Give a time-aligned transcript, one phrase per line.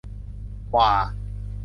[0.69, 0.91] หว่า